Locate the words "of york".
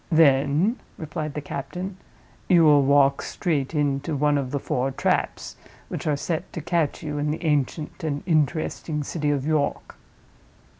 9.29-9.95